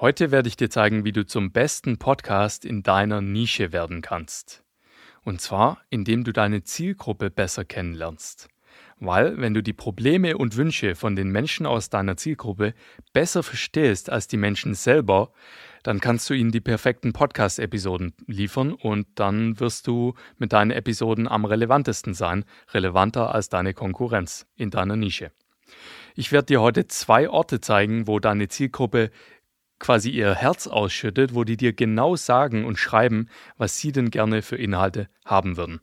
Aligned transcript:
Heute 0.00 0.32
werde 0.32 0.48
ich 0.48 0.56
dir 0.56 0.70
zeigen, 0.70 1.04
wie 1.04 1.12
du 1.12 1.24
zum 1.24 1.52
besten 1.52 1.98
Podcast 1.98 2.64
in 2.64 2.82
deiner 2.82 3.20
Nische 3.20 3.72
werden 3.72 4.02
kannst. 4.02 4.64
Und 5.22 5.40
zwar, 5.40 5.82
indem 5.88 6.24
du 6.24 6.32
deine 6.32 6.64
Zielgruppe 6.64 7.30
besser 7.30 7.64
kennenlernst. 7.64 8.48
Weil, 8.98 9.38
wenn 9.38 9.54
du 9.54 9.62
die 9.62 9.72
Probleme 9.72 10.36
und 10.36 10.56
Wünsche 10.56 10.96
von 10.96 11.14
den 11.14 11.30
Menschen 11.30 11.64
aus 11.64 11.90
deiner 11.90 12.16
Zielgruppe 12.16 12.74
besser 13.12 13.44
verstehst 13.44 14.10
als 14.10 14.26
die 14.26 14.36
Menschen 14.36 14.74
selber, 14.74 15.32
dann 15.84 16.00
kannst 16.00 16.28
du 16.28 16.34
ihnen 16.34 16.50
die 16.50 16.60
perfekten 16.60 17.12
Podcast-Episoden 17.12 18.14
liefern 18.26 18.72
und 18.72 19.06
dann 19.14 19.60
wirst 19.60 19.86
du 19.86 20.14
mit 20.38 20.52
deinen 20.52 20.72
Episoden 20.72 21.28
am 21.28 21.44
relevantesten 21.44 22.14
sein, 22.14 22.44
relevanter 22.72 23.32
als 23.32 23.48
deine 23.48 23.74
Konkurrenz 23.74 24.44
in 24.56 24.70
deiner 24.70 24.96
Nische. 24.96 25.30
Ich 26.16 26.30
werde 26.30 26.46
dir 26.46 26.60
heute 26.60 26.86
zwei 26.86 27.28
Orte 27.28 27.60
zeigen, 27.60 28.06
wo 28.06 28.20
deine 28.20 28.46
Zielgruppe 28.46 29.10
quasi 29.78 30.10
ihr 30.10 30.34
Herz 30.34 30.66
ausschüttet, 30.66 31.34
wo 31.34 31.44
die 31.44 31.56
dir 31.56 31.72
genau 31.72 32.16
sagen 32.16 32.64
und 32.64 32.78
schreiben, 32.78 33.28
was 33.56 33.78
sie 33.78 33.92
denn 33.92 34.10
gerne 34.10 34.42
für 34.42 34.56
Inhalte 34.56 35.08
haben 35.24 35.56
würden. 35.56 35.80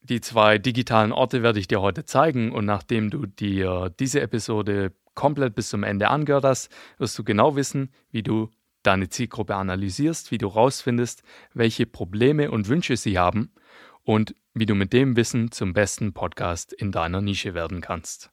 Die 0.00 0.20
zwei 0.20 0.58
digitalen 0.58 1.12
Orte 1.12 1.42
werde 1.42 1.60
ich 1.60 1.68
dir 1.68 1.80
heute 1.80 2.04
zeigen 2.04 2.52
und 2.52 2.64
nachdem 2.64 3.10
du 3.10 3.26
dir 3.26 3.92
diese 4.00 4.20
Episode 4.20 4.92
komplett 5.14 5.54
bis 5.54 5.68
zum 5.68 5.84
Ende 5.84 6.08
angehört 6.08 6.44
hast, 6.44 6.70
wirst 6.98 7.18
du 7.18 7.24
genau 7.24 7.54
wissen, 7.54 7.92
wie 8.10 8.22
du 8.22 8.50
deine 8.82 9.08
Zielgruppe 9.08 9.54
analysierst, 9.54 10.30
wie 10.30 10.38
du 10.38 10.48
rausfindest, 10.48 11.22
welche 11.54 11.86
Probleme 11.86 12.50
und 12.50 12.68
Wünsche 12.68 12.96
sie 12.96 13.18
haben 13.18 13.52
und 14.02 14.34
wie 14.54 14.66
du 14.66 14.74
mit 14.74 14.92
dem 14.92 15.16
Wissen 15.16 15.52
zum 15.52 15.72
besten 15.72 16.12
Podcast 16.12 16.72
in 16.72 16.90
deiner 16.90 17.20
Nische 17.20 17.54
werden 17.54 17.80
kannst. 17.80 18.30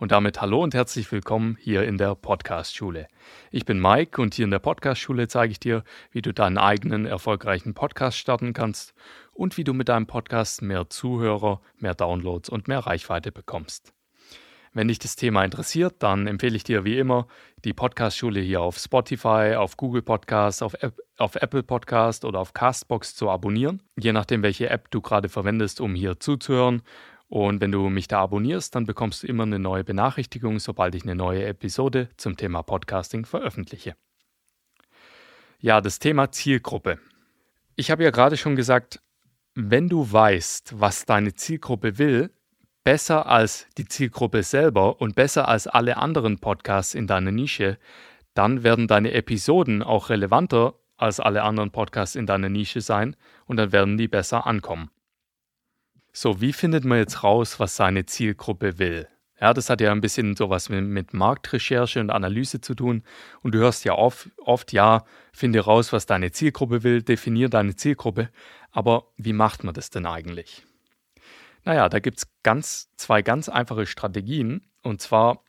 Und 0.00 0.12
damit 0.12 0.40
hallo 0.40 0.62
und 0.62 0.72
herzlich 0.72 1.12
willkommen 1.12 1.58
hier 1.60 1.82
in 1.82 1.98
der 1.98 2.14
Podcast-Schule. 2.14 3.06
Ich 3.50 3.66
bin 3.66 3.78
Mike 3.78 4.22
und 4.22 4.32
hier 4.32 4.46
in 4.46 4.50
der 4.50 4.58
Podcast-Schule 4.58 5.28
zeige 5.28 5.52
ich 5.52 5.60
dir, 5.60 5.84
wie 6.10 6.22
du 6.22 6.32
deinen 6.32 6.56
eigenen 6.56 7.04
erfolgreichen 7.04 7.74
Podcast 7.74 8.16
starten 8.16 8.54
kannst 8.54 8.94
und 9.34 9.58
wie 9.58 9.64
du 9.64 9.74
mit 9.74 9.90
deinem 9.90 10.06
Podcast 10.06 10.62
mehr 10.62 10.88
Zuhörer, 10.88 11.60
mehr 11.76 11.94
Downloads 11.94 12.48
und 12.48 12.66
mehr 12.66 12.78
Reichweite 12.78 13.30
bekommst. 13.30 13.92
Wenn 14.72 14.88
dich 14.88 15.00
das 15.00 15.16
Thema 15.16 15.44
interessiert, 15.44 15.96
dann 15.98 16.26
empfehle 16.26 16.56
ich 16.56 16.64
dir 16.64 16.84
wie 16.84 16.96
immer 16.96 17.26
die 17.66 17.74
Podcast-Schule 17.74 18.40
hier 18.40 18.62
auf 18.62 18.78
Spotify, 18.78 19.56
auf 19.58 19.76
Google 19.76 20.00
Podcast, 20.00 20.62
auf, 20.62 20.72
App, 20.80 20.96
auf 21.18 21.36
Apple 21.36 21.62
Podcast 21.62 22.24
oder 22.24 22.38
auf 22.38 22.54
Castbox 22.54 23.14
zu 23.14 23.28
abonnieren. 23.28 23.82
Je 23.98 24.14
nachdem, 24.14 24.42
welche 24.42 24.70
App 24.70 24.90
du 24.90 25.02
gerade 25.02 25.28
verwendest, 25.28 25.78
um 25.78 25.94
hier 25.94 26.18
zuzuhören 26.20 26.80
und 27.30 27.60
wenn 27.60 27.70
du 27.70 27.88
mich 27.88 28.08
da 28.08 28.20
abonnierst, 28.22 28.74
dann 28.74 28.86
bekommst 28.86 29.22
du 29.22 29.28
immer 29.28 29.44
eine 29.44 29.60
neue 29.60 29.84
Benachrichtigung, 29.84 30.58
sobald 30.58 30.96
ich 30.96 31.04
eine 31.04 31.14
neue 31.14 31.44
Episode 31.46 32.08
zum 32.16 32.36
Thema 32.36 32.64
Podcasting 32.64 33.24
veröffentliche. 33.24 33.94
Ja, 35.60 35.80
das 35.80 36.00
Thema 36.00 36.32
Zielgruppe. 36.32 36.98
Ich 37.76 37.92
habe 37.92 38.02
ja 38.02 38.10
gerade 38.10 38.36
schon 38.36 38.56
gesagt, 38.56 39.00
wenn 39.54 39.88
du 39.88 40.10
weißt, 40.10 40.80
was 40.80 41.06
deine 41.06 41.32
Zielgruppe 41.32 41.98
will, 41.98 42.30
besser 42.82 43.26
als 43.26 43.68
die 43.78 43.86
Zielgruppe 43.86 44.42
selber 44.42 45.00
und 45.00 45.14
besser 45.14 45.46
als 45.46 45.68
alle 45.68 45.98
anderen 45.98 46.40
Podcasts 46.40 46.94
in 46.94 47.06
deiner 47.06 47.30
Nische, 47.30 47.78
dann 48.34 48.64
werden 48.64 48.88
deine 48.88 49.12
Episoden 49.12 49.84
auch 49.84 50.10
relevanter 50.10 50.74
als 50.96 51.20
alle 51.20 51.44
anderen 51.44 51.70
Podcasts 51.70 52.16
in 52.16 52.26
deiner 52.26 52.48
Nische 52.48 52.80
sein 52.80 53.14
und 53.46 53.56
dann 53.56 53.70
werden 53.70 53.98
die 53.98 54.08
besser 54.08 54.48
ankommen. 54.48 54.90
So, 56.12 56.40
wie 56.40 56.52
findet 56.52 56.84
man 56.84 56.98
jetzt 56.98 57.22
raus, 57.22 57.60
was 57.60 57.76
seine 57.76 58.06
Zielgruppe 58.06 58.78
will? 58.78 59.08
Ja, 59.40 59.54
das 59.54 59.70
hat 59.70 59.80
ja 59.80 59.90
ein 59.90 60.02
bisschen 60.02 60.36
sowas 60.36 60.68
mit, 60.68 60.84
mit 60.84 61.14
Marktrecherche 61.14 61.98
und 62.00 62.10
Analyse 62.10 62.60
zu 62.60 62.74
tun. 62.74 63.02
Und 63.42 63.54
du 63.54 63.58
hörst 63.58 63.84
ja 63.84 63.94
oft, 63.94 64.28
oft, 64.36 64.72
ja, 64.72 65.04
finde 65.32 65.60
raus, 65.60 65.92
was 65.92 66.04
deine 66.04 66.30
Zielgruppe 66.30 66.82
will, 66.82 67.02
definiere 67.02 67.48
deine 67.48 67.74
Zielgruppe. 67.74 68.28
Aber 68.70 69.06
wie 69.16 69.32
macht 69.32 69.64
man 69.64 69.72
das 69.72 69.88
denn 69.88 70.04
eigentlich? 70.04 70.66
Naja, 71.64 71.88
da 71.88 72.00
gibt 72.00 72.18
es 72.18 72.26
ganz, 72.42 72.90
zwei 72.96 73.22
ganz 73.22 73.48
einfache 73.48 73.86
Strategien. 73.86 74.66
Und 74.82 75.00
zwar 75.00 75.44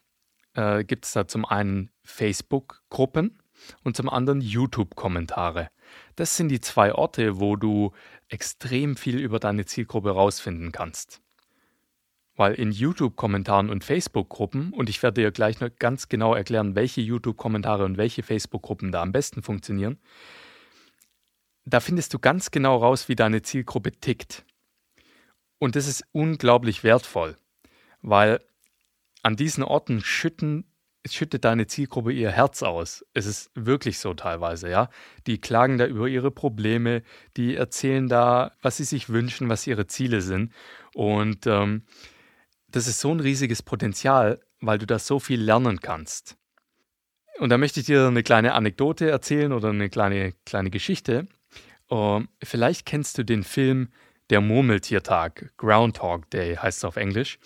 äh, 0.53 0.85
gibt 0.85 1.05
es 1.05 1.11
da 1.11 1.27
zum 1.27 1.44
einen 1.44 1.89
Facebook-Gruppen 2.03 3.41
und 3.83 3.97
zum 3.97 4.09
anderen 4.09 4.41
YouTube-Kommentare. 4.41 5.69
Das 6.16 6.38
sind 6.38 6.49
die 6.49 6.61
zwei 6.61 6.94
Orte, 6.94 7.39
wo 7.39 7.55
du 7.55 7.91
extrem 8.27 8.95
viel 8.95 9.19
über 9.19 9.39
deine 9.39 9.66
Zielgruppe 9.66 10.11
rausfinden 10.11 10.72
kannst. 10.72 11.22
Weil 12.35 12.53
in 12.53 12.72
YouTube-Kommentaren 12.72 13.69
und 13.69 13.83
Facebook-Gruppen, 13.83 14.73
und 14.73 14.89
ich 14.89 15.03
werde 15.03 15.21
dir 15.21 15.31
gleich 15.31 15.59
noch 15.59 15.69
ganz 15.79 16.09
genau 16.09 16.33
erklären, 16.33 16.75
welche 16.75 17.01
YouTube-Kommentare 17.01 17.83
und 17.85 17.97
welche 17.97 18.23
Facebook-Gruppen 18.23 18.91
da 18.91 19.01
am 19.01 19.11
besten 19.11 19.41
funktionieren, 19.41 20.00
da 21.66 21.79
findest 21.79 22.13
du 22.13 22.19
ganz 22.19 22.51
genau 22.51 22.77
raus, 22.77 23.09
wie 23.09 23.16
deine 23.16 23.41
Zielgruppe 23.41 23.91
tickt. 23.91 24.45
Und 25.59 25.75
das 25.75 25.88
ist 25.88 26.03
unglaublich 26.11 26.83
wertvoll, 26.83 27.38
weil 28.01 28.44
an 29.21 29.35
diesen 29.35 29.63
Orten 29.63 30.01
schütten 30.01 30.66
schüttet 31.09 31.45
deine 31.45 31.67
Zielgruppe 31.67 32.12
ihr 32.12 32.31
Herz 32.31 32.62
aus. 32.63 33.06
Es 33.13 33.25
ist 33.25 33.51
wirklich 33.56 34.00
so 34.00 34.13
teilweise, 34.13 34.69
ja. 34.69 34.89
Die 35.28 35.39
klagen 35.39 35.78
da 35.78 35.85
über 35.85 36.07
ihre 36.07 36.31
Probleme, 36.31 37.01
die 37.38 37.56
erzählen 37.56 38.07
da, 38.07 38.51
was 38.62 38.78
sie 38.78 38.84
sich 38.84 39.09
wünschen, 39.09 39.50
was 39.50 39.67
ihre 39.67 39.88
Ziele 39.88 40.22
sind. 40.22 40.53
Und 40.94 41.47
ähm, 41.47 41.84
das 42.67 42.88
ist 42.88 43.00
so 43.00 43.12
ein 43.12 43.19
riesiges 43.19 43.63
Potenzial, 43.63 44.39
weil 44.59 44.78
du 44.78 44.85
da 44.85 45.00
so 45.00 45.19
viel 45.19 45.41
lernen 45.41 45.79
kannst. 45.79 46.38
Und 47.39 47.50
da 47.50 47.57
möchte 47.57 47.79
ich 47.79 47.88
dir 47.88 48.07
eine 48.07 48.23
kleine 48.23 48.53
Anekdote 48.53 49.09
erzählen 49.09 49.51
oder 49.51 49.69
eine 49.69 49.89
kleine, 49.89 50.33
kleine 50.45 50.69
Geschichte. 50.69 51.28
Uh, 51.89 52.22
vielleicht 52.41 52.85
kennst 52.85 53.18
du 53.18 53.25
den 53.25 53.44
Film 53.44 53.89
Der 54.29 54.39
Murmeltiertag, 54.39 55.51
Groundhog 55.57 56.29
Day 56.29 56.56
heißt 56.56 56.78
es 56.78 56.85
auf 56.85 56.95
Englisch. 56.95 57.38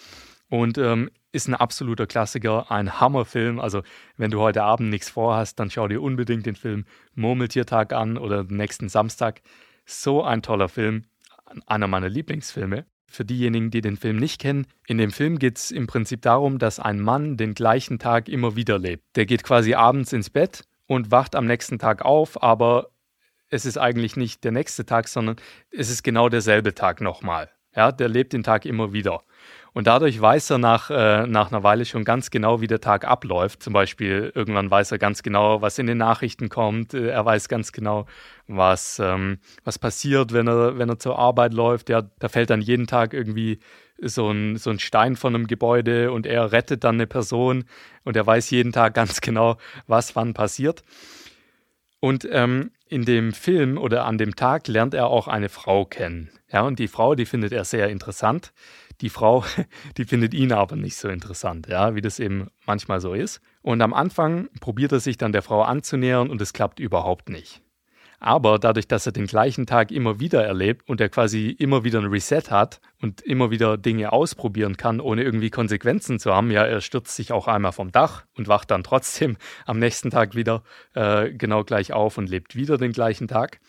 Und 0.49 0.77
ähm, 0.77 1.09
ist 1.35 1.47
ein 1.47 1.53
absoluter 1.53 2.07
Klassiker, 2.07 2.71
ein 2.71 2.99
Hammerfilm. 2.99 3.59
Also, 3.59 3.83
wenn 4.17 4.31
du 4.31 4.39
heute 4.39 4.63
Abend 4.63 4.89
nichts 4.89 5.09
vorhast, 5.09 5.59
dann 5.59 5.69
schau 5.69 5.87
dir 5.87 6.01
unbedingt 6.01 6.45
den 6.45 6.55
Film 6.55 6.85
Murmeltiertag 7.13 7.93
an 7.93 8.17
oder 8.17 8.45
nächsten 8.45 8.89
Samstag. 8.89 9.41
So 9.85 10.23
ein 10.23 10.41
toller 10.41 10.69
Film, 10.69 11.03
einer 11.67 11.87
meiner 11.87 12.09
Lieblingsfilme. 12.09 12.85
Für 13.07 13.25
diejenigen, 13.25 13.69
die 13.69 13.81
den 13.81 13.97
Film 13.97 14.17
nicht 14.17 14.41
kennen, 14.41 14.65
in 14.87 14.97
dem 14.97 15.11
Film 15.11 15.37
geht 15.37 15.57
es 15.57 15.71
im 15.71 15.87
Prinzip 15.87 16.21
darum, 16.21 16.57
dass 16.57 16.79
ein 16.79 16.99
Mann 16.99 17.37
den 17.37 17.53
gleichen 17.53 17.99
Tag 17.99 18.29
immer 18.29 18.55
wieder 18.55 18.79
lebt. 18.79 19.03
Der 19.15 19.25
geht 19.25 19.43
quasi 19.43 19.73
abends 19.75 20.11
ins 20.11 20.29
Bett 20.29 20.63
und 20.87 21.11
wacht 21.11 21.35
am 21.35 21.45
nächsten 21.45 21.79
Tag 21.79 22.03
auf, 22.03 22.41
aber 22.41 22.89
es 23.49 23.65
ist 23.65 23.77
eigentlich 23.77 24.15
nicht 24.15 24.43
der 24.43 24.51
nächste 24.51 24.85
Tag, 24.85 25.07
sondern 25.07 25.35
es 25.69 25.89
ist 25.89 26.03
genau 26.03 26.29
derselbe 26.29 26.73
Tag 26.73 26.99
nochmal. 26.99 27.51
Ja, 27.75 27.91
der 27.91 28.07
lebt 28.07 28.33
den 28.33 28.43
Tag 28.43 28.65
immer 28.65 28.93
wieder. 28.93 29.21
Und 29.75 29.87
dadurch 29.87 30.21
weiß 30.21 30.51
er 30.51 30.57
nach, 30.57 30.89
äh, 30.89 31.27
nach 31.27 31.51
einer 31.51 31.61
Weile 31.63 31.83
schon 31.83 32.05
ganz 32.05 32.31
genau, 32.31 32.61
wie 32.61 32.67
der 32.67 32.79
Tag 32.79 33.03
abläuft. 33.03 33.61
Zum 33.61 33.73
Beispiel, 33.73 34.31
irgendwann 34.33 34.71
weiß 34.71 34.93
er 34.93 34.99
ganz 34.99 35.21
genau, 35.21 35.61
was 35.61 35.77
in 35.77 35.85
den 35.85 35.97
Nachrichten 35.97 36.47
kommt. 36.47 36.93
Äh, 36.93 37.09
er 37.09 37.25
weiß 37.25 37.49
ganz 37.49 37.73
genau, 37.73 38.05
was, 38.47 38.99
ähm, 38.99 39.39
was 39.65 39.77
passiert, 39.77 40.31
wenn 40.31 40.47
er, 40.47 40.77
wenn 40.77 40.87
er 40.87 40.97
zur 40.97 41.19
Arbeit 41.19 41.53
läuft. 41.53 41.89
Ja, 41.89 42.03
da 42.19 42.29
fällt 42.29 42.51
dann 42.51 42.61
jeden 42.61 42.87
Tag 42.87 43.13
irgendwie 43.13 43.59
so 44.01 44.31
ein, 44.31 44.55
so 44.55 44.69
ein 44.69 44.79
Stein 44.79 45.17
von 45.17 45.35
einem 45.35 45.45
Gebäude 45.45 46.13
und 46.13 46.25
er 46.25 46.53
rettet 46.53 46.85
dann 46.85 46.95
eine 46.95 47.05
Person 47.05 47.65
und 48.05 48.15
er 48.15 48.25
weiß 48.25 48.51
jeden 48.51 48.71
Tag 48.71 48.93
ganz 48.93 49.19
genau, 49.19 49.57
was 49.87 50.15
wann 50.15 50.33
passiert. 50.33 50.85
Und 51.99 52.25
ähm, 52.31 52.71
in 52.87 53.03
dem 53.03 53.33
Film 53.33 53.77
oder 53.77 54.05
an 54.05 54.17
dem 54.17 54.37
Tag 54.37 54.69
lernt 54.69 54.93
er 54.93 55.07
auch 55.07 55.27
eine 55.27 55.49
Frau 55.49 55.83
kennen. 55.83 56.29
Ja, 56.49 56.61
und 56.61 56.79
die 56.79 56.87
Frau, 56.87 57.15
die 57.15 57.25
findet 57.25 57.51
er 57.51 57.65
sehr 57.65 57.89
interessant. 57.89 58.53
Die 59.01 59.09
Frau, 59.09 59.43
die 59.97 60.05
findet 60.05 60.33
ihn 60.33 60.51
aber 60.51 60.75
nicht 60.75 60.95
so 60.95 61.07
interessant, 61.09 61.67
ja, 61.67 61.95
wie 61.95 62.01
das 62.01 62.19
eben 62.19 62.47
manchmal 62.65 63.01
so 63.01 63.13
ist. 63.13 63.41
Und 63.61 63.81
am 63.81 63.93
Anfang 63.93 64.49
probiert 64.59 64.91
er 64.91 64.99
sich 64.99 65.17
dann 65.17 65.31
der 65.31 65.41
Frau 65.41 65.63
anzunähern 65.63 66.29
und 66.29 66.41
es 66.41 66.53
klappt 66.53 66.79
überhaupt 66.79 67.29
nicht. 67.29 67.61
Aber 68.19 68.59
dadurch, 68.59 68.87
dass 68.87 69.05
er 69.05 69.11
den 69.11 69.27
gleichen 69.27 69.65
Tag 69.65 69.91
immer 69.91 70.19
wieder 70.19 70.43
erlebt 70.43 70.87
und 70.87 71.01
er 71.01 71.09
quasi 71.09 71.49
immer 71.49 71.83
wieder 71.83 71.99
ein 71.99 72.05
Reset 72.05 72.49
hat 72.49 72.79
und 73.01 73.21
immer 73.21 73.51
wieder 73.51 73.77
Dinge 73.77 74.13
ausprobieren 74.13 74.77
kann, 74.77 74.99
ohne 74.99 75.23
irgendwie 75.23 75.49
Konsequenzen 75.49 76.17
zu 76.17 76.33
haben, 76.33 76.49
ja, 76.49 76.63
er 76.63 76.81
stürzt 76.81 77.15
sich 77.15 77.31
auch 77.31 77.47
einmal 77.47 77.71
vom 77.71 77.91
Dach 77.91 78.25
und 78.35 78.47
wacht 78.47 78.71
dann 78.71 78.83
trotzdem 78.83 79.37
am 79.65 79.79
nächsten 79.79 80.09
Tag 80.09 80.35
wieder 80.35 80.63
äh, 80.93 81.31
genau 81.33 81.63
gleich 81.63 81.93
auf 81.93 82.17
und 82.17 82.29
lebt 82.29 82.55
wieder 82.55 82.77
den 82.77 82.93
gleichen 82.93 83.27
Tag. 83.27 83.59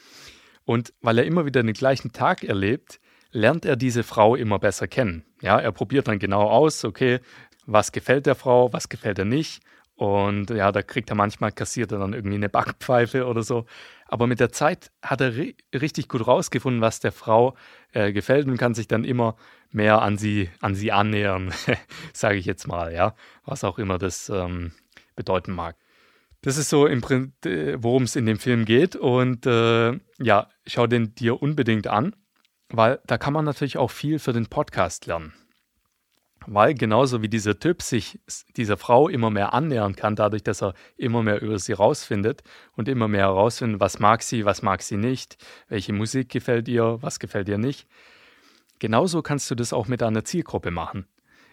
Und 0.65 0.93
weil 1.01 1.19
er 1.19 1.25
immer 1.25 1.47
wieder 1.47 1.63
den 1.63 1.75
gleichen 1.75 2.13
Tag 2.13 2.43
erlebt, 2.43 3.01
lernt 3.31 3.65
er 3.65 3.77
diese 3.77 4.03
Frau 4.03 4.37
immer 4.37 4.59
besser 4.59 4.89
kennen. 4.89 5.25
Ja, 5.43 5.59
er 5.59 5.73
probiert 5.73 6.09
dann 6.09 6.19
genau 6.19 6.49
aus, 6.49 6.85
okay, 6.85 7.21
was 7.67 7.93
gefällt 7.93 8.27
der 8.27 8.35
Frau, 8.35 8.73
was 8.73 8.89
gefällt 8.89 9.19
er 9.19 9.25
nicht. 9.25 9.63
Und 9.97 10.51
ja, 10.51 10.73
da 10.73 10.83
kriegt 10.83 11.09
er 11.09 11.17
manchmal, 11.17 11.53
kassiert 11.53 11.91
er 11.91 11.99
dann 11.99 12.13
irgendwie 12.13 12.37
eine 12.37 12.51
Backpfeife 12.51 13.27
oder 13.27 13.43
so. 13.43 13.65
Aber 14.07 14.27
mit 14.27 14.41
der 14.41 14.53
Zeit 14.53 14.93
hat 15.03 15.23
er 15.23 15.37
ri 15.37 15.57
richtig 15.75 16.09
gut 16.09 16.27
rausgefunden, 16.27 16.83
was 16.83 17.01
der 17.01 17.13
Frau 17.13 17.57
äh, 17.93 18.13
gefällt 18.13 18.47
und 18.47 18.59
kann 18.59 18.75
sich 18.75 18.89
dann 18.89 19.05
immer 19.05 19.37
mehr 19.71 20.03
an 20.03 20.19
sie, 20.19 20.51
an 20.61 20.75
sie 20.75 20.93
annähern, 20.93 21.53
sage 22.13 22.37
ich 22.37 22.45
jetzt 22.45 22.69
mal, 22.69 22.93
ja. 22.93 23.15
Was 23.45 23.65
auch 23.65 23.79
immer 23.79 23.97
das 23.99 24.29
ähm, 24.29 24.73
bedeuten 25.17 25.53
mag. 25.53 25.77
Das 26.43 26.59
ist 26.59 26.69
so, 26.69 26.85
worum 26.85 28.03
es 28.03 28.17
in 28.17 28.27
dem 28.27 28.39
Film 28.39 28.67
geht. 28.67 28.97
Und 28.97 29.47
äh, 29.47 29.99
ja, 30.21 30.49
schau 30.67 30.87
den 30.87 31.15
dir 31.15 31.43
unbedingt 31.43 31.87
an, 31.87 32.15
weil 32.69 33.01
da 33.07 33.19
kann 33.19 33.33
man 33.33 33.45
natürlich 33.45 33.79
auch 33.79 33.91
viel 33.91 34.19
für 34.19 34.33
den 34.33 34.47
Podcast 34.47 35.07
lernen. 35.07 35.33
Weil 36.49 36.75
genauso 36.75 37.23
wie 37.23 37.29
dieser 37.29 37.59
Typ 37.59 37.83
sich 37.83 38.21
dieser 38.57 38.77
Frau 38.77 39.09
immer 39.09 39.31
mehr 39.31 39.53
annähern 39.53 39.97
kann, 39.97 40.15
dadurch, 40.15 40.45
dass 40.45 40.63
er 40.63 40.75
immer 40.97 41.23
mehr 41.23 41.43
über 41.43 41.59
sie 41.59 41.73
rausfindet 41.73 42.43
und 42.77 42.89
immer 42.89 43.09
mehr 43.09 43.23
herausfindet, 43.23 43.81
was 43.81 43.99
mag 43.99 44.23
sie, 44.23 44.45
was 44.45 44.63
mag 44.63 44.83
sie 44.83 44.97
nicht, 44.97 45.39
welche 45.69 45.93
Musik 45.93 46.29
gefällt 46.29 46.69
ihr, 46.69 46.99
was 47.03 47.19
gefällt 47.19 47.49
ihr 47.49 47.59
nicht. 47.59 47.89
Genauso 48.79 49.23
kannst 49.23 49.51
du 49.51 49.55
das 49.55 49.73
auch 49.73 49.89
mit 49.89 50.03
deiner 50.03 50.25
Zielgruppe 50.25 50.71
machen. 50.71 51.07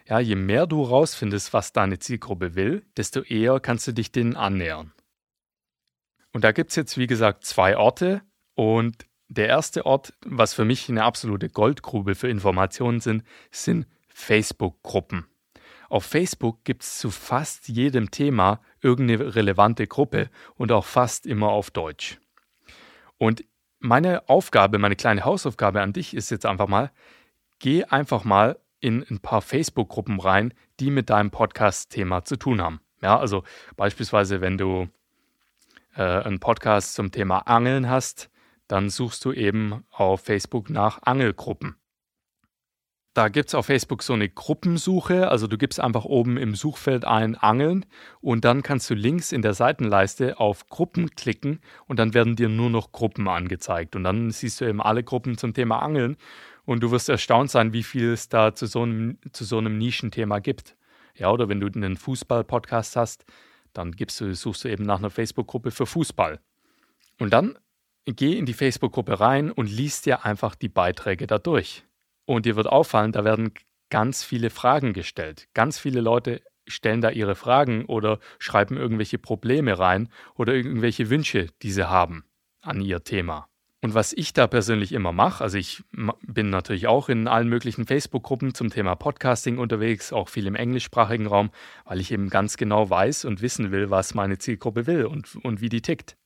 Ja, 0.06 0.20
je 0.20 0.36
mehr 0.36 0.66
du 0.66 0.82
rausfindest, 0.82 1.52
was 1.52 1.72
deine 1.72 1.98
Zielgruppe 1.98 2.54
will, 2.54 2.84
desto 2.96 3.22
eher 3.22 3.58
kannst 3.58 3.86
du 3.88 3.92
dich 3.92 4.12
denen 4.12 4.36
annähern. 4.36 4.92
Und 6.32 6.44
da 6.44 6.52
gibt 6.52 6.70
es 6.70 6.76
jetzt, 6.76 6.98
wie 6.98 7.06
gesagt, 7.06 7.44
zwei 7.44 7.76
Orte. 7.76 8.22
Und 8.54 9.06
der 9.34 9.48
erste 9.48 9.86
Ort, 9.86 10.14
was 10.24 10.54
für 10.54 10.64
mich 10.64 10.88
eine 10.88 11.04
absolute 11.04 11.48
Goldgrube 11.48 12.14
für 12.14 12.28
Informationen 12.28 13.00
sind, 13.00 13.24
sind 13.50 13.86
Facebook-Gruppen. 14.08 15.26
Auf 15.88 16.04
Facebook 16.04 16.64
gibt 16.64 16.82
es 16.82 16.98
zu 16.98 17.10
fast 17.10 17.68
jedem 17.68 18.10
Thema 18.10 18.60
irgendeine 18.80 19.34
relevante 19.34 19.86
Gruppe 19.86 20.30
und 20.56 20.72
auch 20.72 20.84
fast 20.84 21.26
immer 21.26 21.50
auf 21.50 21.70
Deutsch. 21.70 22.18
Und 23.18 23.44
meine 23.78 24.28
Aufgabe, 24.28 24.78
meine 24.78 24.96
kleine 24.96 25.24
Hausaufgabe 25.24 25.82
an 25.82 25.92
dich 25.92 26.14
ist 26.14 26.30
jetzt 26.30 26.46
einfach 26.46 26.68
mal, 26.68 26.90
geh 27.58 27.84
einfach 27.84 28.24
mal 28.24 28.58
in 28.80 29.04
ein 29.08 29.20
paar 29.20 29.42
Facebook-Gruppen 29.42 30.20
rein, 30.20 30.54
die 30.80 30.90
mit 30.90 31.10
deinem 31.10 31.30
Podcast-Thema 31.30 32.24
zu 32.24 32.36
tun 32.36 32.60
haben. 32.60 32.80
Ja, 33.02 33.18
also 33.18 33.44
beispielsweise, 33.76 34.40
wenn 34.40 34.58
du 34.58 34.88
äh, 35.94 36.02
einen 36.02 36.40
Podcast 36.40 36.94
zum 36.94 37.12
Thema 37.12 37.38
Angeln 37.40 37.88
hast, 37.88 38.30
dann 38.68 38.90
suchst 38.90 39.24
du 39.24 39.32
eben 39.32 39.84
auf 39.90 40.22
Facebook 40.22 40.70
nach 40.70 41.02
Angelgruppen. 41.02 41.76
Da 43.14 43.28
gibt 43.28 43.48
es 43.48 43.54
auf 43.54 43.66
Facebook 43.66 44.02
so 44.02 44.12
eine 44.12 44.28
Gruppensuche, 44.28 45.28
also 45.28 45.46
du 45.46 45.56
gibst 45.56 45.78
einfach 45.78 46.04
oben 46.04 46.36
im 46.36 46.56
Suchfeld 46.56 47.04
ein 47.04 47.36
Angeln 47.36 47.86
und 48.20 48.44
dann 48.44 48.64
kannst 48.64 48.90
du 48.90 48.94
links 48.94 49.30
in 49.30 49.40
der 49.40 49.54
Seitenleiste 49.54 50.40
auf 50.40 50.66
Gruppen 50.66 51.10
klicken 51.10 51.60
und 51.86 52.00
dann 52.00 52.12
werden 52.12 52.34
dir 52.34 52.48
nur 52.48 52.70
noch 52.70 52.90
Gruppen 52.90 53.28
angezeigt 53.28 53.94
und 53.94 54.02
dann 54.02 54.32
siehst 54.32 54.60
du 54.60 54.64
eben 54.64 54.82
alle 54.82 55.04
Gruppen 55.04 55.38
zum 55.38 55.54
Thema 55.54 55.78
Angeln 55.78 56.16
und 56.64 56.82
du 56.82 56.90
wirst 56.90 57.08
erstaunt 57.08 57.52
sein, 57.52 57.72
wie 57.72 57.84
viel 57.84 58.12
es 58.12 58.28
da 58.28 58.52
zu 58.52 58.66
so 58.66 58.82
einem, 58.82 59.18
zu 59.30 59.44
so 59.44 59.58
einem 59.58 59.78
Nischenthema 59.78 60.40
gibt. 60.40 60.76
Ja, 61.14 61.30
oder 61.30 61.48
wenn 61.48 61.60
du 61.60 61.68
einen 61.68 61.96
Fußball-Podcast 61.96 62.96
hast, 62.96 63.24
dann 63.72 63.92
gibst 63.92 64.20
du, 64.20 64.34
suchst 64.34 64.64
du 64.64 64.68
eben 64.68 64.84
nach 64.84 64.98
einer 64.98 65.10
Facebook-Gruppe 65.10 65.70
für 65.70 65.86
Fußball. 65.86 66.40
Und 67.20 67.32
dann 67.32 67.56
geh 68.06 68.36
in 68.36 68.46
die 68.46 68.54
Facebook-Gruppe 68.54 69.20
rein 69.20 69.50
und 69.50 69.70
liest 69.70 70.06
dir 70.06 70.24
einfach 70.24 70.54
die 70.54 70.68
Beiträge 70.68 71.26
da 71.26 71.38
durch. 71.38 71.84
Und 72.26 72.46
dir 72.46 72.56
wird 72.56 72.66
auffallen, 72.66 73.12
da 73.12 73.24
werden 73.24 73.52
ganz 73.90 74.24
viele 74.24 74.50
Fragen 74.50 74.92
gestellt. 74.92 75.48
Ganz 75.54 75.78
viele 75.78 76.00
Leute 76.00 76.42
stellen 76.66 77.00
da 77.00 77.10
ihre 77.10 77.34
Fragen 77.34 77.84
oder 77.84 78.18
schreiben 78.38 78.76
irgendwelche 78.76 79.18
Probleme 79.18 79.78
rein 79.78 80.08
oder 80.34 80.54
irgendwelche 80.54 81.10
Wünsche, 81.10 81.48
die 81.62 81.72
sie 81.72 81.88
haben 81.88 82.24
an 82.62 82.80
ihr 82.80 83.04
Thema. 83.04 83.48
Und 83.82 83.92
was 83.92 84.14
ich 84.14 84.32
da 84.32 84.46
persönlich 84.46 84.92
immer 84.92 85.12
mache, 85.12 85.44
also 85.44 85.58
ich 85.58 85.84
bin 86.22 86.48
natürlich 86.48 86.86
auch 86.86 87.10
in 87.10 87.28
allen 87.28 87.50
möglichen 87.50 87.84
Facebook-Gruppen 87.86 88.54
zum 88.54 88.70
Thema 88.70 88.94
Podcasting 88.94 89.58
unterwegs, 89.58 90.10
auch 90.10 90.30
viel 90.30 90.46
im 90.46 90.54
englischsprachigen 90.54 91.26
Raum, 91.26 91.50
weil 91.84 92.00
ich 92.00 92.10
eben 92.10 92.30
ganz 92.30 92.56
genau 92.56 92.88
weiß 92.88 93.26
und 93.26 93.42
wissen 93.42 93.72
will, 93.72 93.90
was 93.90 94.14
meine 94.14 94.38
Zielgruppe 94.38 94.86
will 94.86 95.04
und, 95.04 95.36
und 95.36 95.60
wie 95.60 95.68
die 95.68 95.82
tickt. 95.82 96.16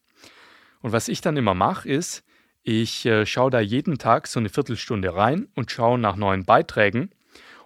Und 0.80 0.92
was 0.92 1.08
ich 1.08 1.20
dann 1.20 1.36
immer 1.36 1.54
mache, 1.54 1.88
ist, 1.88 2.24
ich 2.62 3.06
äh, 3.06 3.24
schaue 3.24 3.50
da 3.50 3.60
jeden 3.60 3.98
Tag 3.98 4.26
so 4.26 4.38
eine 4.38 4.48
Viertelstunde 4.48 5.14
rein 5.14 5.48
und 5.54 5.70
schaue 5.70 5.98
nach 5.98 6.16
neuen 6.16 6.44
Beiträgen. 6.44 7.10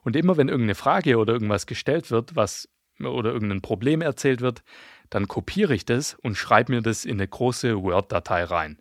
Und 0.03 0.17
immer 0.17 0.37
wenn 0.37 0.49
irgendeine 0.49 0.75
Frage 0.75 1.17
oder 1.19 1.33
irgendwas 1.33 1.67
gestellt 1.67 2.11
wird, 2.11 2.37
was 2.37 2.69
oder 3.01 3.33
irgendein 3.33 3.63
Problem 3.63 4.01
erzählt 4.01 4.41
wird, 4.41 4.63
dann 5.11 5.29
kopiere 5.29 5.75
ich 5.75 5.85
das 5.85 6.15
und 6.15 6.37
schreibe 6.37 6.73
mir 6.73 6.83
das 6.83 7.05
in 7.05 7.15
eine 7.19 7.29
große 7.29 7.83
Word-Datei 7.83 8.45
rein. 8.45 8.79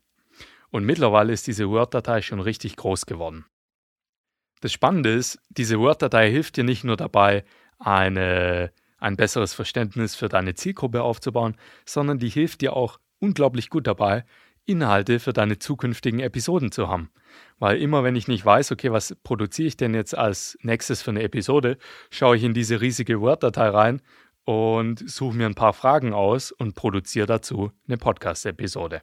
Und 0.70 0.86
mittlerweile 0.86 1.34
ist 1.34 1.48
diese 1.48 1.70
Word-Datei 1.70 2.22
schon 2.22 2.40
richtig 2.40 2.78
groß 2.78 3.06
geworden. 3.06 3.46
Das 4.62 4.72
Spannende 4.72 5.12
ist, 5.12 5.40
diese 5.50 5.80
Word-Datei 5.80 6.30
hilft 6.30 6.56
dir 6.56 6.64
nicht 6.64 6.84
nur 6.84 6.98
dabei, 6.98 7.44
eine, 7.80 8.72
ein 9.00 9.18
besseres 9.18 9.54
Verständnis 9.54 10.16
für 10.16 10.30
deine 10.30 10.54
Zielgruppe 10.54 11.02
aufzubauen, 11.02 11.58
sondern 11.86 12.20
die 12.20 12.30
hilft 12.30 12.62
dir 12.62 12.74
auch 12.74 13.00
unglaublich 13.22 13.70
gut 13.70 13.88
dabei, 13.88 14.26
Inhalte 14.66 15.20
für 15.20 15.34
deine 15.34 15.60
zukünftigen 15.60 16.20
Episoden 16.20 16.72
zu 16.72 16.88
haben. 16.88 17.10
Weil 17.60 17.82
immer 17.82 18.04
wenn 18.04 18.16
ich 18.16 18.28
nicht 18.28 18.46
weiß, 18.46 18.72
okay, 18.72 18.92
was 18.92 19.16
produziere 19.24 19.68
ich 19.68 19.78
denn 19.78 19.94
jetzt 19.94 20.18
als 20.18 20.58
nächstes 20.62 21.02
für 21.02 21.12
eine 21.12 21.24
Episode, 21.24 21.78
schaue 22.10 22.36
ich 22.36 22.44
in 22.44 22.54
diese 22.54 22.82
riesige 22.82 23.22
Word-Datei 23.22 23.70
rein 23.70 24.02
und 24.44 25.10
suche 25.10 25.36
mir 25.36 25.46
ein 25.46 25.56
paar 25.56 25.74
Fragen 25.74 26.14
aus 26.14 26.52
und 26.52 26.76
produziere 26.76 27.28
dazu 27.28 27.72
eine 27.88 27.98
Podcast-Episode. 27.98 29.02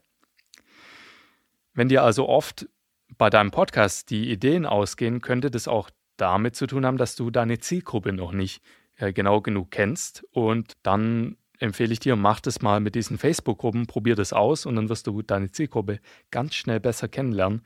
Wenn 1.74 1.88
dir 1.88 2.02
also 2.02 2.28
oft 2.28 2.68
bei 3.16 3.30
deinem 3.30 3.50
Podcast 3.50 4.10
die 4.10 4.30
Ideen 4.30 4.66
ausgehen, 4.66 5.20
könnte 5.20 5.50
das 5.50 5.68
auch 5.68 5.90
damit 6.16 6.56
zu 6.56 6.66
tun 6.66 6.84
haben, 6.84 6.98
dass 6.98 7.16
du 7.16 7.30
deine 7.30 7.58
Zielgruppe 7.58 8.12
noch 8.12 8.32
nicht 8.32 8.62
äh, 8.96 9.12
genau 9.12 9.40
genug 9.40 9.70
kennst. 9.70 10.24
Und 10.32 10.72
dann 10.82 11.36
empfehle 11.58 11.92
ich 11.92 12.00
dir, 12.00 12.16
mach 12.16 12.40
das 12.40 12.62
mal 12.62 12.80
mit 12.80 12.94
diesen 12.94 13.18
Facebook-Gruppen, 13.18 13.86
probier 13.86 14.14
das 14.14 14.32
aus 14.32 14.66
und 14.66 14.76
dann 14.76 14.88
wirst 14.88 15.06
du 15.06 15.22
deine 15.22 15.50
Zielgruppe 15.50 16.00
ganz 16.30 16.54
schnell 16.54 16.80
besser 16.80 17.08
kennenlernen 17.08 17.62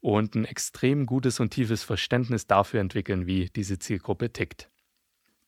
und 0.00 0.34
ein 0.34 0.44
extrem 0.44 1.06
gutes 1.06 1.40
und 1.40 1.50
tiefes 1.50 1.82
Verständnis 1.82 2.46
dafür 2.46 2.80
entwickeln, 2.80 3.26
wie 3.26 3.46
diese 3.46 3.78
Zielgruppe 3.78 4.32
tickt. 4.32 4.70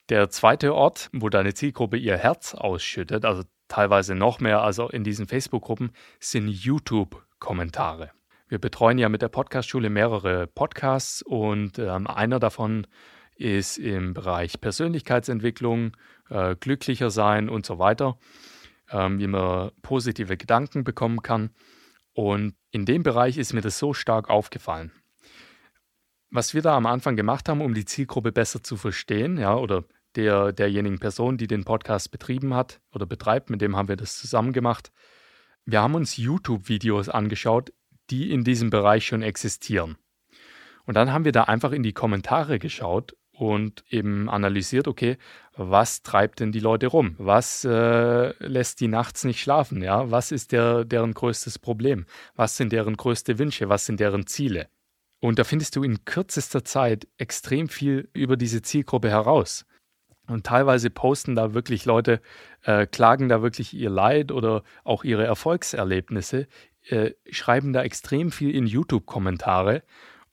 Der 0.09 0.31
zweite 0.31 0.75
Ort, 0.75 1.11
wo 1.12 1.29
deine 1.29 1.55
Zielgruppe 1.55 1.99
ihr 1.99 2.17
Herz 2.17 2.55
ausschüttet, 2.55 3.25
also 3.25 3.43
teilweise 3.69 4.15
noch 4.15 4.41
mehr, 4.41 4.62
also 4.62 4.89
in 4.89 5.05
diesen 5.05 5.27
Facebook-Gruppen, 5.27 5.91
sind 6.19 6.49
YouTube 6.49 7.23
Kommentare. 7.39 8.11
Wir 8.49 8.59
betreuen 8.59 8.97
ja 8.97 9.11
mit 9.11 9.21
der 9.21 9.29
Podcast-Schule 9.29 9.91
mehrere 9.91 10.47
Podcasts 10.47 11.21
und 11.21 11.79
ähm, 11.79 12.06
einer 12.06 12.41
davon 12.41 12.87
ist 13.38 13.79
im 13.79 14.14
Bereich 14.14 14.61
Persönlichkeitsentwicklung, 14.61 15.96
äh, 16.29 16.56
glücklicher 16.56 17.11
sein 17.11 17.49
und 17.49 17.64
so 17.64 17.79
weiter, 17.79 18.19
ähm, 18.90 19.19
wie 19.19 19.26
man 19.26 19.70
positive 19.82 20.37
Gedanken 20.37 20.85
bekommen 20.85 21.23
kann. 21.23 21.50
Und 22.12 22.54
in 22.71 22.85
dem 22.85 23.02
Bereich 23.02 23.38
ist 23.38 23.52
mir 23.52 23.61
das 23.61 23.78
so 23.78 23.95
stark 23.95 24.28
aufgefallen. 24.28 24.92
Was 26.30 26.52
wir 26.52 26.62
da 26.62 26.76
am 26.76 26.87
Anfang 26.87 27.16
gemacht 27.16 27.49
haben, 27.49 27.61
um 27.62 27.75
die 27.75 27.85
Zielgruppe 27.85 28.33
besser 28.33 28.62
zu 28.62 28.76
verstehen, 28.76 29.38
ja, 29.38 29.57
oder 29.57 29.85
der, 30.14 30.52
derjenigen 30.52 30.99
Person, 30.99 31.38
die 31.38 31.47
den 31.47 31.64
Podcast 31.64 32.11
betrieben 32.11 32.54
hat 32.54 32.80
oder 32.92 33.07
betreibt, 33.07 33.50
mit 33.50 33.62
dem 33.62 33.76
haben 33.76 33.88
wir 33.88 33.97
das 33.97 34.18
zusammen 34.18 34.52
gemacht, 34.52 34.90
wir 35.64 35.80
haben 35.83 35.95
uns 35.95 36.16
YouTube-Videos 36.16 37.09
angeschaut, 37.09 37.73
die 38.11 38.30
in 38.33 38.42
diesem 38.42 38.71
Bereich 38.71 39.07
schon 39.07 39.23
existieren. 39.23 39.97
Und 40.87 40.95
dann 40.95 41.12
haben 41.12 41.26
wir 41.26 41.33
da 41.33 41.45
einfach 41.45 41.73
in 41.73 41.83
die 41.83 41.92
Kommentare 41.92 42.59
geschaut 42.59 43.14
und 43.38 43.85
eben 43.88 44.28
analysiert, 44.28 44.88
okay, 44.88 45.16
was 45.57 46.02
treibt 46.02 46.40
denn 46.40 46.50
die 46.50 46.61
Leute 46.61 46.88
rum? 46.88 47.14
Was 47.18 47.64
äh, 47.64 48.33
lässt 48.45 48.80
die 48.80 48.88
nachts 48.88 49.25
nicht 49.25 49.40
schlafen? 49.40 49.80
Ja, 49.83 50.11
was 50.11 50.33
ist 50.33 50.52
der, 50.52 50.85
deren 50.85 51.14
größtes 51.14 51.59
Problem? 51.59 52.04
Was 52.35 52.57
sind 52.57 52.73
deren 52.73 52.97
größte 52.97 53.38
Wünsche? 53.38 53.68
Was 53.68 53.87
sind 53.87 54.00
deren 54.00 54.26
Ziele? 54.26 54.68
Und 55.21 55.38
da 55.38 55.45
findest 55.45 55.76
du 55.76 55.85
in 55.85 56.04
kürzester 56.04 56.64
Zeit 56.64 57.07
extrem 57.16 57.68
viel 57.68 58.09
über 58.12 58.37
diese 58.37 58.62
Zielgruppe 58.62 59.09
heraus. 59.09 59.66
Und 60.26 60.45
teilweise 60.45 60.90
posten 60.90 61.35
da 61.37 61.54
wirklich 61.54 61.85
Leute, 61.85 62.21
äh, 62.62 62.87
klagen 62.87 63.28
da 63.28 63.40
wirklich 63.40 63.73
ihr 63.73 63.90
Leid 63.90 64.30
oder 64.33 64.62
auch 64.85 65.04
ihre 65.04 65.25
Erfolgserlebnisse, 65.25 66.49
äh, 66.88 67.12
schreiben 67.30 67.73
da 67.73 67.83
extrem 67.83 68.33
viel 68.33 68.54
in 68.54 68.66
YouTube-Kommentare. 68.66 69.83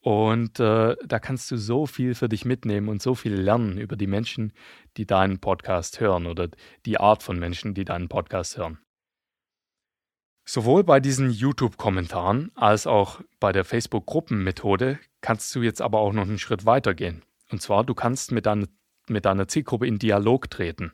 Und 0.05 0.59
äh, 0.59 0.95
da 1.03 1.17
kannst 1.17 1.50
du 1.50 1.57
so 1.57 1.88
viel 1.88 2.13
für 2.13 2.29
dich 2.29 2.45
mitnehmen 2.45 2.89
und 2.89 3.01
so 3.01 3.15
viel 3.15 3.33
lernen 3.33 3.79
über 3.79 3.95
die 3.95 4.05
Menschen, 4.05 4.53
die 4.97 5.07
deinen 5.07 5.39
Podcast 5.39 6.00
hören 6.00 6.27
oder 6.27 6.47
die 6.85 7.00
Art 7.00 7.24
von 7.24 7.39
Menschen, 7.39 7.74
die 7.74 7.85
deinen 7.85 8.07
Podcast 8.07 8.55
hören. 8.55 8.77
Sowohl 10.45 10.83
bei 10.83 11.00
diesen 11.00 11.31
YouTube-Kommentaren 11.31 12.51
als 12.53 12.85
auch 12.85 13.19
bei 13.39 13.51
der 13.51 13.65
Facebook-Gruppenmethode 13.65 15.00
kannst 15.21 15.55
du 15.55 15.63
jetzt 15.63 15.81
aber 15.81 16.01
auch 16.01 16.13
noch 16.13 16.27
einen 16.27 16.38
Schritt 16.38 16.67
weiter 16.67 16.93
gehen. 16.93 17.24
Und 17.50 17.63
zwar, 17.63 17.83
du 17.83 17.95
kannst 17.95 18.31
mit 18.31 18.45
deiner 18.45 18.67
mit 19.07 19.25
deiner 19.25 19.47
Zielgruppe 19.47 19.88
in 19.88 19.97
Dialog 19.97 20.51
treten. 20.51 20.91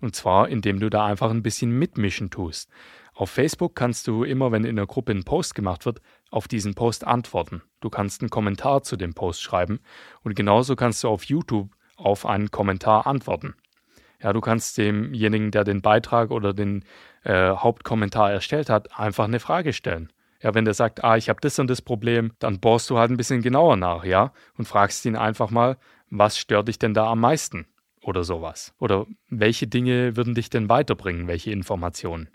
Und 0.00 0.14
zwar, 0.14 0.50
indem 0.50 0.80
du 0.80 0.90
da 0.90 1.06
einfach 1.06 1.30
ein 1.30 1.42
bisschen 1.42 1.70
mitmischen 1.70 2.30
tust. 2.30 2.68
Auf 3.14 3.30
Facebook 3.30 3.74
kannst 3.76 4.06
du 4.06 4.24
immer, 4.24 4.50
wenn 4.50 4.64
in 4.64 4.76
der 4.76 4.86
Gruppe 4.86 5.12
ein 5.12 5.24
Post 5.24 5.54
gemacht 5.54 5.86
wird, 5.86 6.00
auf 6.34 6.48
diesen 6.48 6.74
Post 6.74 7.06
antworten. 7.06 7.62
Du 7.80 7.90
kannst 7.90 8.20
einen 8.20 8.30
Kommentar 8.30 8.82
zu 8.82 8.96
dem 8.96 9.14
Post 9.14 9.42
schreiben 9.42 9.80
und 10.22 10.34
genauso 10.34 10.74
kannst 10.74 11.04
du 11.04 11.08
auf 11.08 11.24
YouTube 11.24 11.70
auf 11.96 12.26
einen 12.26 12.50
Kommentar 12.50 13.06
antworten. 13.06 13.54
Ja, 14.20 14.32
du 14.32 14.40
kannst 14.40 14.76
demjenigen, 14.76 15.52
der 15.52 15.64
den 15.64 15.80
Beitrag 15.80 16.30
oder 16.30 16.52
den 16.52 16.84
äh, 17.22 17.50
Hauptkommentar 17.50 18.32
erstellt 18.32 18.68
hat, 18.68 18.98
einfach 18.98 19.24
eine 19.24 19.38
Frage 19.38 19.72
stellen. 19.72 20.12
Ja, 20.42 20.54
wenn 20.54 20.64
der 20.64 20.74
sagt, 20.74 21.04
ah, 21.04 21.16
ich 21.16 21.28
habe 21.28 21.40
das 21.40 21.58
und 21.58 21.70
das 21.70 21.80
Problem, 21.80 22.32
dann 22.38 22.58
bohrst 22.58 22.90
du 22.90 22.98
halt 22.98 23.10
ein 23.10 23.16
bisschen 23.16 23.40
genauer 23.40 23.76
nach, 23.76 24.04
ja, 24.04 24.32
und 24.58 24.66
fragst 24.66 25.04
ihn 25.06 25.16
einfach 25.16 25.50
mal, 25.50 25.78
was 26.10 26.36
stört 26.36 26.68
dich 26.68 26.78
denn 26.78 26.94
da 26.94 27.06
am 27.06 27.20
meisten? 27.20 27.66
Oder 28.02 28.24
sowas. 28.24 28.74
Oder 28.78 29.06
welche 29.28 29.66
Dinge 29.66 30.16
würden 30.16 30.34
dich 30.34 30.50
denn 30.50 30.68
weiterbringen, 30.68 31.26
welche 31.28 31.52
Informationen? 31.52 32.28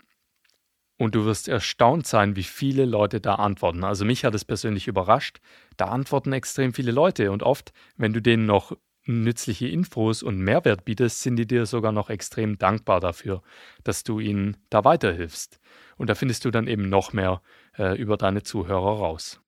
Und 1.00 1.14
du 1.14 1.24
wirst 1.24 1.48
erstaunt 1.48 2.06
sein, 2.06 2.36
wie 2.36 2.42
viele 2.42 2.84
Leute 2.84 3.22
da 3.22 3.36
antworten. 3.36 3.84
Also 3.84 4.04
mich 4.04 4.26
hat 4.26 4.34
es 4.34 4.44
persönlich 4.44 4.86
überrascht. 4.86 5.40
Da 5.78 5.86
antworten 5.86 6.34
extrem 6.34 6.74
viele 6.74 6.92
Leute 6.92 7.32
und 7.32 7.42
oft, 7.42 7.72
wenn 7.96 8.12
du 8.12 8.20
denen 8.20 8.44
noch 8.44 8.76
nützliche 9.06 9.66
Infos 9.66 10.22
und 10.22 10.36
Mehrwert 10.40 10.84
bietest, 10.84 11.22
sind 11.22 11.36
die 11.36 11.46
dir 11.46 11.64
sogar 11.64 11.92
noch 11.92 12.10
extrem 12.10 12.58
dankbar 12.58 13.00
dafür, 13.00 13.40
dass 13.82 14.04
du 14.04 14.20
ihnen 14.20 14.58
da 14.68 14.84
weiterhilfst. 14.84 15.58
Und 15.96 16.10
da 16.10 16.14
findest 16.14 16.44
du 16.44 16.50
dann 16.50 16.66
eben 16.66 16.90
noch 16.90 17.14
mehr 17.14 17.40
äh, 17.78 17.96
über 17.96 18.18
deine 18.18 18.42
Zuhörer 18.42 18.98
raus. 18.98 19.40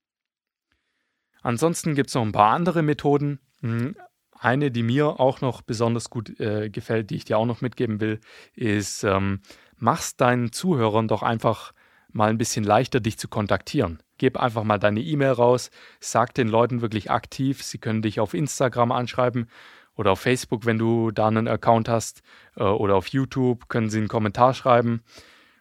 Ansonsten 1.42 1.94
gibt 1.94 2.09
es 2.09 2.14
noch 2.14 2.23
ein 2.23 2.32
paar 2.32 2.54
andere 2.54 2.80
Methoden. 2.80 3.40
Hm, 3.61 3.94
eine, 4.42 4.71
die 4.71 4.82
mir 4.82 5.21
auch 5.21 5.42
noch 5.42 5.61
besonders 5.61 6.09
gut 6.09 6.40
äh, 6.40 6.71
gefällt, 6.71 7.11
die 7.11 7.16
ich 7.16 7.26
dir 7.26 7.37
auch 7.37 7.47
noch 7.47 7.61
mitgeben 7.61 8.00
will, 8.00 8.21
ist, 8.54 9.04
ähm, 9.04 9.40
mach's 9.83 10.17
deinen 10.17 10.53
Zuhörern 10.53 11.09
doch 11.09 11.23
einfach 11.25 11.73
mal 12.12 12.31
ein 12.31 12.39
bisschen 12.39 12.62
leichter, 12.62 13.01
dich 13.01 13.19
zu 13.19 13.27
kontaktieren. 13.27 14.01
Gib 14.17 14.39
einfach 14.39 14.62
mal 14.62 14.79
deine 14.79 15.01
E-Mail 15.01 15.33
raus, 15.33 15.71
sag 15.99 16.35
den 16.35 16.47
Leuten 16.47 16.83
wirklich 16.83 17.11
aktiv, 17.11 17.62
sie 17.65 17.79
können 17.79 18.01
dich 18.01 18.21
auf 18.21 18.33
Instagram 18.33 18.93
anschreiben 18.93 19.49
oder 19.97 20.12
auf 20.12 20.21
Facebook, 20.21 20.67
wenn 20.67 20.79
du 20.79 21.11
da 21.11 21.27
einen 21.27 21.49
Account 21.49 21.89
hast, 21.89 22.23
äh, 22.57 22.62
oder 22.62 22.95
auf 22.95 23.09
YouTube 23.09 23.69
können 23.69 23.91
sie 23.91 23.99
einen 23.99 24.09
Kommentar 24.09 24.55
schreiben. 24.55 25.03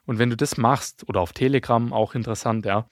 Und 0.06 0.20
wenn 0.20 0.30
du 0.30 0.38
das 0.38 0.56
machst, 0.56 1.04
oder 1.10 1.20
auf 1.20 1.34
Telegram, 1.34 1.92
auch 1.92 2.14
interessant, 2.14 2.66
ja, 2.66 2.86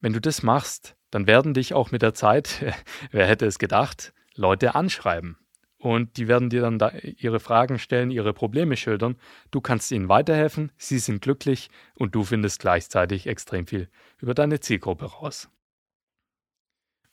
wenn 0.00 0.14
du 0.14 0.20
das 0.20 0.42
machst, 0.42 0.96
dann 1.10 1.26
werden 1.26 1.52
dich 1.52 1.74
auch 1.74 1.90
mit 1.90 2.00
der 2.00 2.14
Zeit, 2.14 2.64
wer 3.10 3.26
hätte 3.26 3.44
es 3.44 3.58
gedacht, 3.58 4.14
Leute 4.34 4.74
anschreiben 4.74 5.36
und 5.84 6.16
die 6.16 6.28
werden 6.28 6.48
dir 6.48 6.62
dann 6.62 6.78
da 6.78 6.92
ihre 7.18 7.40
Fragen 7.40 7.78
stellen, 7.78 8.10
ihre 8.10 8.32
Probleme 8.32 8.74
schildern. 8.74 9.16
Du 9.50 9.60
kannst 9.60 9.92
ihnen 9.92 10.08
weiterhelfen, 10.08 10.72
sie 10.78 10.98
sind 10.98 11.20
glücklich 11.20 11.68
und 11.94 12.14
du 12.14 12.24
findest 12.24 12.58
gleichzeitig 12.58 13.26
extrem 13.26 13.66
viel 13.66 13.90
über 14.18 14.32
deine 14.32 14.60
Zielgruppe 14.60 15.04
raus. 15.04 15.50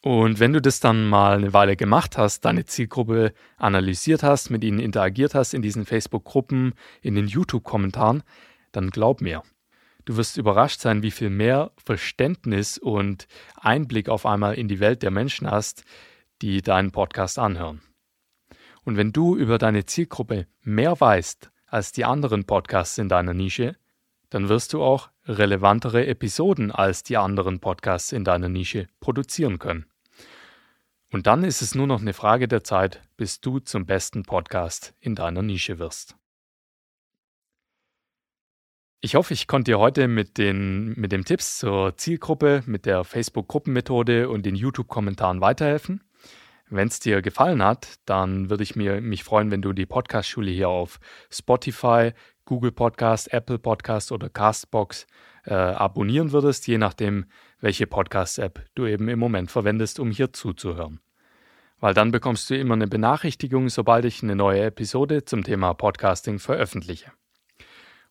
Und 0.01 0.39
wenn 0.39 0.53
du 0.53 0.61
das 0.61 0.79
dann 0.79 1.09
mal 1.09 1.35
eine 1.35 1.51
Weile 1.51 1.75
gemacht 1.75 2.17
hast, 2.17 2.45
deine 2.45 2.63
Zielgruppe 2.63 3.33
analysiert 3.57 4.23
hast, 4.23 4.49
mit 4.49 4.63
ihnen 4.63 4.79
interagiert 4.79 5.35
hast 5.35 5.53
in 5.53 5.61
diesen 5.61 5.85
Facebook-Gruppen, 5.85 6.73
in 7.01 7.15
den 7.15 7.27
YouTube-Kommentaren, 7.27 8.23
dann 8.71 8.89
glaub 8.89 9.19
mir, 9.19 9.43
du 10.05 10.15
wirst 10.15 10.37
überrascht 10.37 10.79
sein, 10.79 11.03
wie 11.03 11.11
viel 11.11 11.29
mehr 11.29 11.71
Verständnis 11.75 12.77
und 12.77 13.27
Einblick 13.55 14.07
auf 14.07 14.25
einmal 14.25 14.53
in 14.53 14.69
die 14.69 14.79
Welt 14.79 15.03
der 15.03 15.11
Menschen 15.11 15.51
hast, 15.51 15.83
die 16.41 16.61
deinen 16.61 16.91
Podcast 16.91 17.37
anhören. 17.37 17.81
Und 18.83 18.97
wenn 18.97 19.11
du 19.11 19.35
über 19.35 19.57
deine 19.57 19.85
Zielgruppe 19.85 20.47
mehr 20.61 20.99
weißt 20.99 21.51
als 21.67 21.91
die 21.91 22.05
anderen 22.05 22.45
Podcasts 22.45 22.97
in 22.97 23.09
deiner 23.09 23.33
Nische, 23.33 23.75
dann 24.29 24.49
wirst 24.49 24.73
du 24.73 24.81
auch 24.81 25.09
relevantere 25.25 26.07
Episoden 26.07 26.71
als 26.71 27.03
die 27.03 27.17
anderen 27.17 27.59
Podcasts 27.59 28.11
in 28.11 28.23
deiner 28.23 28.49
Nische 28.49 28.87
produzieren 28.99 29.59
können. 29.59 29.85
Und 31.11 31.27
dann 31.27 31.43
ist 31.43 31.61
es 31.61 31.75
nur 31.75 31.87
noch 31.87 31.99
eine 31.99 32.13
Frage 32.13 32.47
der 32.47 32.63
Zeit, 32.63 33.01
bis 33.17 33.41
du 33.41 33.59
zum 33.59 33.85
besten 33.85 34.23
Podcast 34.23 34.93
in 34.99 35.13
deiner 35.13 35.41
Nische 35.41 35.77
wirst. 35.77 36.15
Ich 39.01 39.15
hoffe, 39.15 39.33
ich 39.33 39.47
konnte 39.47 39.71
dir 39.71 39.79
heute 39.79 40.07
mit 40.07 40.37
den, 40.37 40.93
mit 40.93 41.11
den 41.11 41.25
Tipps 41.25 41.57
zur 41.57 41.97
Zielgruppe, 41.97 42.63
mit 42.65 42.85
der 42.85 43.03
Facebook-Gruppenmethode 43.03 44.29
und 44.29 44.45
den 44.45 44.55
YouTube-Kommentaren 44.55 45.41
weiterhelfen. 45.41 46.03
Wenn 46.73 46.87
es 46.87 47.01
dir 47.01 47.21
gefallen 47.21 47.61
hat, 47.61 47.95
dann 48.05 48.49
würde 48.49 48.63
ich 48.63 48.77
mir, 48.77 49.01
mich 49.01 49.25
freuen, 49.25 49.51
wenn 49.51 49.61
du 49.61 49.73
die 49.73 49.85
Podcast-Schule 49.85 50.49
hier 50.51 50.69
auf 50.69 51.01
Spotify, 51.29 52.13
Google 52.45 52.71
Podcast, 52.71 53.33
Apple 53.33 53.59
Podcast 53.59 54.13
oder 54.13 54.29
Castbox 54.29 55.05
äh, 55.43 55.53
abonnieren 55.53 56.31
würdest, 56.31 56.67
je 56.67 56.77
nachdem, 56.77 57.25
welche 57.59 57.87
Podcast-App 57.87 58.65
du 58.73 58.85
eben 58.85 59.09
im 59.09 59.19
Moment 59.19 59.51
verwendest, 59.51 59.99
um 59.99 60.11
hier 60.11 60.31
zuzuhören. 60.31 61.01
Weil 61.81 61.93
dann 61.93 62.11
bekommst 62.11 62.49
du 62.49 62.57
immer 62.57 62.75
eine 62.75 62.87
Benachrichtigung, 62.87 63.67
sobald 63.67 64.05
ich 64.05 64.23
eine 64.23 64.37
neue 64.37 64.61
Episode 64.61 65.25
zum 65.25 65.43
Thema 65.43 65.73
Podcasting 65.73 66.39
veröffentliche. 66.39 67.11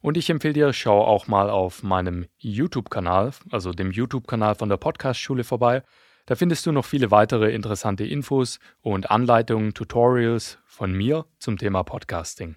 Und 0.03 0.19
ich 0.19 0.29
empfehle 0.29 0.53
dir, 0.53 0.75
schau 0.75 1.01
auch 1.01 1.29
mal 1.29 1.49
auf 1.49 1.83
meinem 1.83 2.27
YouTube-Kanal, 2.37 3.33
also 3.51 3.73
dem 3.73 3.91
YouTube-Kanal 3.91 4.55
von 4.55 4.69
der 4.69 4.77
Podcast-Schule 4.77 5.45
vorbei. 5.45 5.83
Da 6.31 6.37
findest 6.37 6.65
du 6.65 6.71
noch 6.71 6.85
viele 6.85 7.11
weitere 7.11 7.53
interessante 7.53 8.05
Infos 8.05 8.61
und 8.83 9.11
Anleitungen, 9.11 9.75
Tutorials 9.75 10.59
von 10.65 10.93
mir 10.93 11.27
zum 11.41 11.59
Thema 11.59 11.83
Podcasting. 11.83 12.55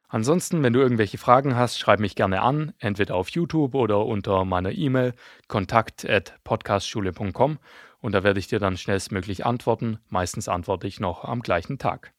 Ansonsten, 0.08 0.62
wenn 0.62 0.72
du 0.72 0.80
irgendwelche 0.80 1.18
Fragen 1.18 1.56
hast, 1.56 1.78
schreib 1.78 2.00
mich 2.00 2.14
gerne 2.14 2.40
an, 2.40 2.72
entweder 2.78 3.16
auf 3.16 3.28
YouTube 3.28 3.74
oder 3.74 4.06
unter 4.06 4.46
meiner 4.46 4.72
E-Mail 4.72 5.12
kontakt@podcastschule.com 5.46 7.58
und 8.00 8.12
da 8.12 8.22
werde 8.24 8.40
ich 8.40 8.46
dir 8.46 8.58
dann 8.58 8.76
schnellstmöglich 8.76 9.46
antworten. 9.46 9.98
Meistens 10.08 10.48
antworte 10.48 10.86
ich 10.86 11.00
noch 11.00 11.24
am 11.24 11.40
gleichen 11.40 11.78
Tag. 11.78 12.12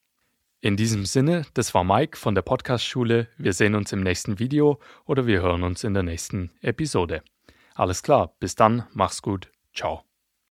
In 0.60 0.76
diesem 0.76 1.06
Sinne, 1.06 1.46
das 1.54 1.74
war 1.74 1.84
Mike 1.84 2.18
von 2.18 2.34
der 2.34 2.42
Podcast-Schule. 2.42 3.28
Wir 3.38 3.54
sehen 3.54 3.76
uns 3.76 3.94
im 3.94 4.02
nächsten 4.02 4.40
Video 4.40 4.80
oder 5.06 5.28
wir 5.28 5.42
hören 5.42 5.64
uns 5.64 5.84
in 5.84 5.94
der 5.94 6.04
nächsten 6.04 6.52
Episode. 6.62 7.22
Alles 7.76 8.02
klar, 8.02 8.36
bis 8.40 8.56
dann, 8.56 8.88
mach's 8.94 9.22
gut, 9.22 9.52
ciao. 9.74 10.07